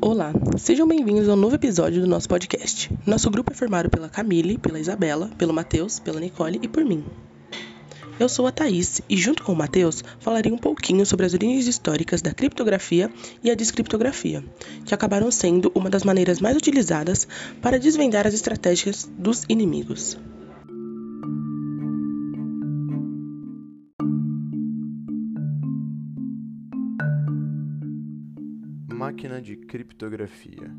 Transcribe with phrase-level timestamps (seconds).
[0.00, 2.88] Olá, sejam bem-vindos ao novo episódio do nosso podcast.
[3.04, 7.04] Nosso grupo é formado pela Camille, pela Isabela, pelo Matheus, pela Nicole e por mim.
[8.18, 11.66] Eu sou a Thaís e, junto com o Matheus, falarei um pouquinho sobre as origens
[11.66, 13.10] históricas da criptografia
[13.44, 14.42] e a descriptografia,
[14.86, 17.26] que acabaram sendo uma das maneiras mais utilizadas
[17.60, 20.16] para desvendar as estratégias dos inimigos.
[28.98, 30.74] Máquina de criptografia.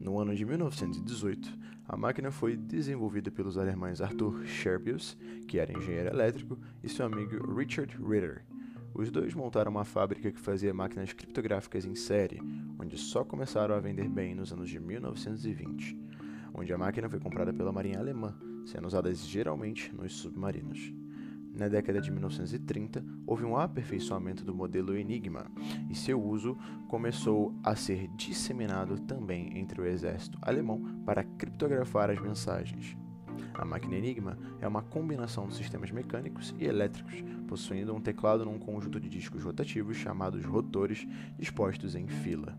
[0.00, 6.08] No ano de 1918, a máquina foi desenvolvida pelos alemães Arthur Scherbius, que era engenheiro
[6.08, 8.44] elétrico, e seu amigo Richard Ritter.
[8.92, 12.40] Os dois montaram uma fábrica que fazia máquinas criptográficas em série,
[12.76, 15.96] onde só começaram a vender bem nos anos de 1920,
[16.52, 21.03] onde a máquina foi comprada pela Marinha Alemã, sendo usada geralmente nos submarinos.
[21.54, 25.46] Na década de 1930, houve um aperfeiçoamento do modelo Enigma
[25.88, 26.58] e seu uso
[26.88, 32.96] começou a ser disseminado também entre o exército alemão para criptografar as mensagens.
[33.54, 38.58] A máquina Enigma é uma combinação de sistemas mecânicos e elétricos, possuindo um teclado num
[38.58, 41.06] conjunto de discos rotativos chamados rotores
[41.38, 42.58] dispostos em fila.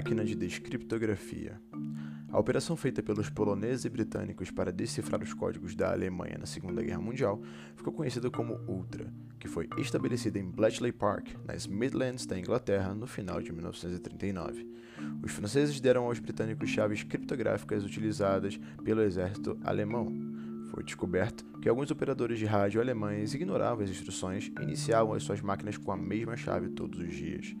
[0.00, 1.60] Máquina de descriptografia.
[2.32, 6.82] A operação feita pelos poloneses e britânicos para decifrar os códigos da Alemanha na Segunda
[6.82, 7.38] Guerra Mundial
[7.76, 13.06] ficou conhecida como Ultra, que foi estabelecida em Bletchley Park, nas Midlands da Inglaterra, no
[13.06, 14.66] final de 1939.
[15.22, 20.10] Os franceses deram aos britânicos chaves criptográficas utilizadas pelo exército alemão.
[20.70, 25.42] Foi descoberto que alguns operadores de rádio alemães ignoravam as instruções e iniciavam as suas
[25.42, 27.54] máquinas com a mesma chave todos os dias.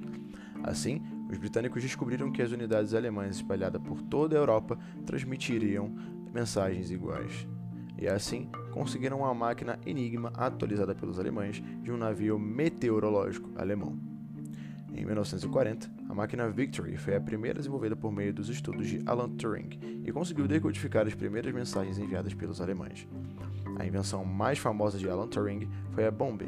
[0.62, 5.94] Assim, os britânicos descobriram que as unidades alemãs espalhadas por toda a Europa transmitiriam
[6.32, 7.46] mensagens iguais.
[7.96, 13.98] E assim, conseguiram uma máquina Enigma atualizada pelos alemães de um navio meteorológico alemão.
[14.92, 19.30] Em 1940, a máquina Victory foi a primeira desenvolvida por meio dos estudos de Alan
[19.30, 23.06] Turing e conseguiu decodificar as primeiras mensagens enviadas pelos alemães.
[23.78, 26.46] A invenção mais famosa de Alan Turing foi a bomba,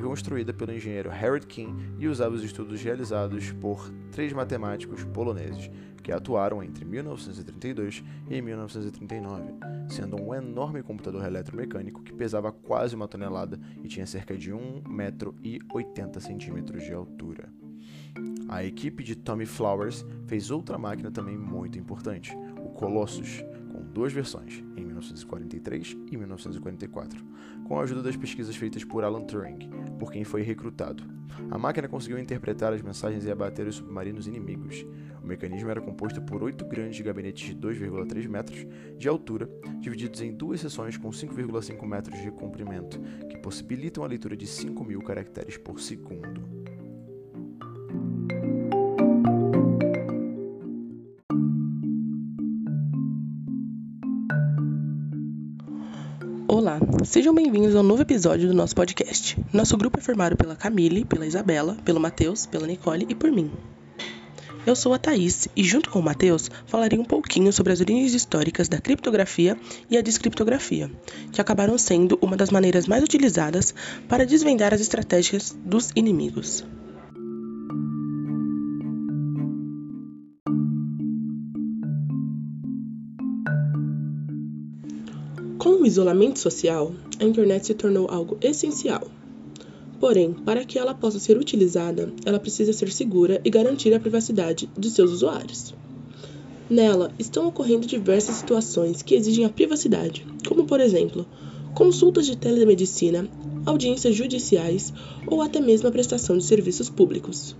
[0.00, 5.70] construída pelo engenheiro Harold King e usava os estudos realizados por três matemáticos poloneses
[6.02, 9.54] que atuaram entre 1932 e 1939,
[9.88, 14.88] sendo um enorme computador eletromecânico que pesava quase uma tonelada e tinha cerca de 1,80
[14.88, 17.48] metro e 80 centímetros de altura.
[18.48, 23.42] A equipe de Tommy Flowers fez outra máquina também muito importante, o Colossus,
[23.92, 27.24] duas versões, em 1943 e 1944,
[27.64, 31.04] com a ajuda das pesquisas feitas por Alan Turing, por quem foi recrutado.
[31.50, 34.84] A máquina conseguiu interpretar as mensagens e abater os submarinos inimigos.
[35.22, 38.66] O mecanismo era composto por oito grandes gabinetes de 2,3 metros
[38.98, 39.48] de altura,
[39.80, 44.84] divididos em duas seções com 5,5 metros de comprimento, que possibilitam a leitura de 5
[44.84, 46.61] mil caracteres por segundo.
[56.62, 59.36] Olá, sejam bem-vindos ao novo episódio do nosso podcast.
[59.52, 63.50] Nosso grupo é formado pela Camille, pela Isabela, pelo Matheus, pela Nicole e por mim.
[64.64, 68.14] Eu sou a Thaís e, junto com o Matheus, falarei um pouquinho sobre as origens
[68.14, 69.58] históricas da criptografia
[69.90, 70.88] e a descriptografia,
[71.32, 73.74] que acabaram sendo uma das maneiras mais utilizadas
[74.08, 76.64] para desvendar as estratégias dos inimigos.
[85.82, 89.02] Com o isolamento social, a internet se tornou algo essencial.
[89.98, 94.70] Porém, para que ela possa ser utilizada, ela precisa ser segura e garantir a privacidade
[94.78, 95.74] de seus usuários.
[96.70, 101.26] Nela estão ocorrendo diversas situações que exigem a privacidade, como por exemplo,
[101.74, 103.28] consultas de telemedicina,
[103.66, 104.92] audiências judiciais
[105.26, 107.56] ou até mesmo a prestação de serviços públicos.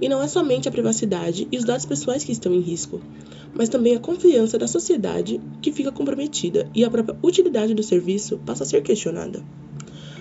[0.00, 3.00] E não é somente a privacidade e os dados pessoais que estão em risco,
[3.54, 8.38] mas também a confiança da sociedade que fica comprometida e a própria utilidade do serviço
[8.44, 9.42] passa a ser questionada.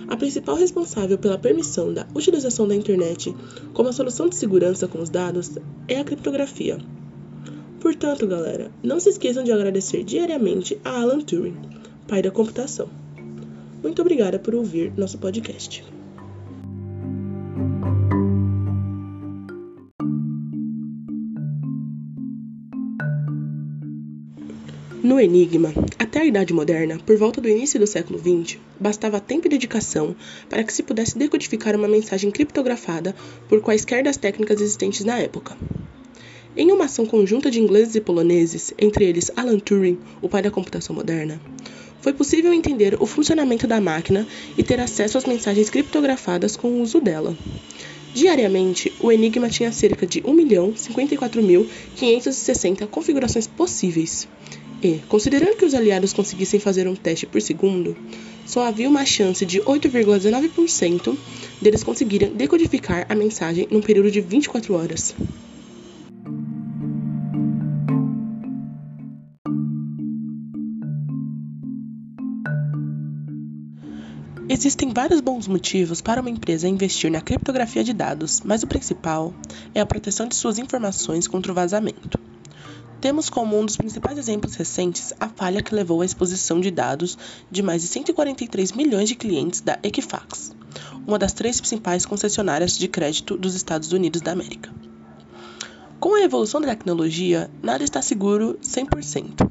[0.08, 3.36] A principal responsável pela permissão da utilização da internet
[3.74, 5.52] como a solução de segurança com os dados
[5.88, 6.78] é a criptografia.
[7.80, 11.58] Portanto, galera, não se esqueçam de agradecer diariamente a Alan Turing,
[12.08, 12.90] pai da computação.
[13.82, 15.95] Muito obrigada por ouvir nosso podcast.
[25.06, 29.46] No Enigma, até a Idade Moderna, por volta do início do século XX, bastava tempo
[29.46, 30.16] e dedicação
[30.50, 33.14] para que se pudesse decodificar uma mensagem criptografada
[33.48, 35.56] por quaisquer das técnicas existentes na época.
[36.58, 40.50] Em uma ação conjunta de ingleses e poloneses, entre eles Alan Turing, o pai da
[40.50, 41.40] computação moderna,
[42.02, 44.26] foi possível entender o funcionamento da máquina
[44.58, 47.38] e ter acesso às mensagens criptografadas com o uso dela.
[48.12, 54.28] Diariamente, o Enigma tinha cerca de 1.054.560 configurações possíveis.
[54.86, 57.98] E, considerando que os aliados conseguissem fazer um teste por segundo,
[58.46, 61.18] só havia uma chance de 8,19%
[61.60, 65.16] deles conseguirem decodificar a mensagem num período de 24 horas.
[74.48, 79.34] Existem vários bons motivos para uma empresa investir na criptografia de dados, mas o principal
[79.74, 82.25] é a proteção de suas informações contra o vazamento.
[83.02, 87.18] Temos como um dos principais exemplos recentes a falha que levou à exposição de dados
[87.52, 90.56] de mais de 143 milhões de clientes da Equifax,
[91.06, 94.74] uma das três principais concessionárias de crédito dos Estados Unidos da América.
[96.00, 99.50] Com a evolução da tecnologia, nada está seguro 100%.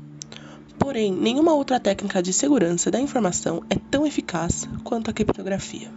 [0.79, 5.91] Porém, nenhuma outra técnica de segurança da informação é tão eficaz quanto a criptografia.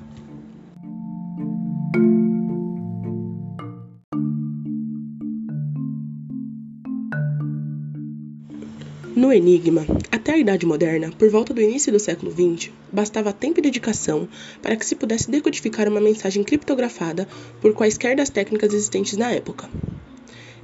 [9.28, 13.60] No Enigma, até a Idade Moderna, por volta do início do século XX, bastava tempo
[13.60, 14.26] e dedicação
[14.62, 17.28] para que se pudesse decodificar uma mensagem criptografada
[17.60, 19.70] por quaisquer das técnicas existentes na época.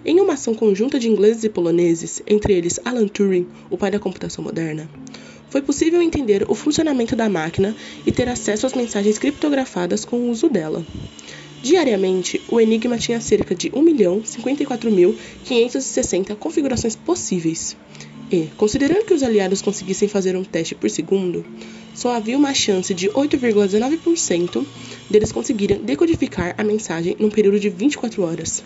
[0.06, 4.00] Em uma ação conjunta de ingleses e poloneses, entre eles Alan Turing, o pai da
[4.00, 4.90] computação moderna,
[5.50, 7.76] foi possível entender o funcionamento da máquina
[8.06, 10.86] e ter acesso às mensagens criptografadas com o uso dela.
[11.62, 17.76] Diariamente, o Enigma tinha cerca de 1.054.560 configurações possíveis.
[18.34, 21.46] E, considerando que os aliados conseguissem fazer um teste por segundo,
[21.94, 24.66] só havia uma chance de 8,19%
[25.08, 28.64] deles conseguirem decodificar a mensagem num período de 24 horas.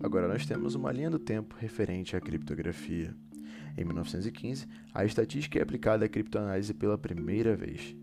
[0.00, 3.12] Agora nós temos uma linha do tempo referente à criptografia.
[3.76, 7.96] Em 1915, a estatística é aplicada à criptoanálise pela primeira vez.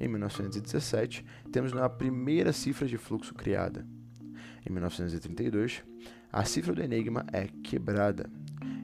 [0.00, 3.86] Em 1917, temos a primeira cifra de fluxo criada.
[4.66, 5.82] Em 1932,
[6.32, 8.30] a cifra do Enigma é quebrada.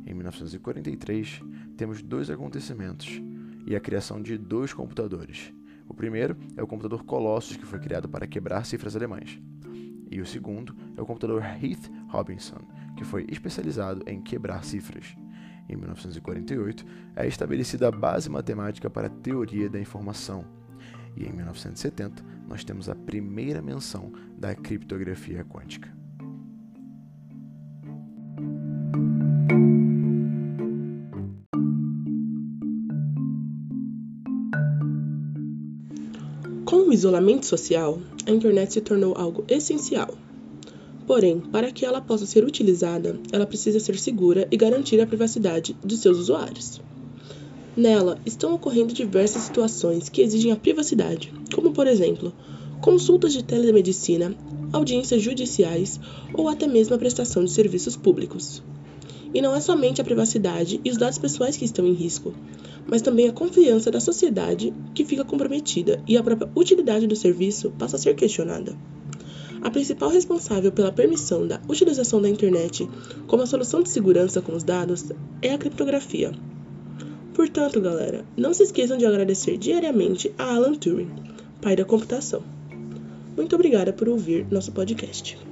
[0.07, 1.43] Em 1943,
[1.77, 3.21] temos dois acontecimentos
[3.67, 5.53] e a criação de dois computadores.
[5.89, 9.41] O primeiro é o computador Colossus, que foi criado para quebrar cifras alemãs
[10.11, 12.59] e o segundo é o computador Heath Robinson,
[12.97, 15.17] que foi especializado em quebrar cifras.
[15.69, 16.85] Em 1948,
[17.15, 20.45] é estabelecida a base matemática para a teoria da informação.
[21.17, 26.01] E em 1970, nós temos a primeira menção da criptografia quântica.
[36.65, 40.17] Com o isolamento social, a internet se tornou algo essencial.
[41.07, 45.77] Porém, para que ela possa ser utilizada, ela precisa ser segura e garantir a privacidade
[45.85, 46.81] de seus usuários.
[47.81, 52.31] Nela estão ocorrendo diversas situações que exigem a privacidade, como por exemplo,
[52.83, 54.37] consultas de telemedicina,
[54.71, 55.99] audiências judiciais
[56.35, 58.63] ou até mesmo a prestação de serviços públicos.
[59.33, 62.35] E não é somente a privacidade e os dados pessoais que estão em risco,
[62.87, 67.73] mas também a confiança da sociedade que fica comprometida e a própria utilidade do serviço
[67.79, 68.77] passa a ser questionada.
[69.63, 72.87] A principal responsável pela permissão da utilização da internet
[73.27, 75.07] como a solução de segurança com os dados
[75.41, 76.31] é a criptografia.
[77.35, 81.11] Portanto, galera, não se esqueçam de agradecer diariamente a Alan Turing,
[81.61, 82.43] pai da computação.
[83.37, 85.50] Muito obrigada por ouvir nosso podcast.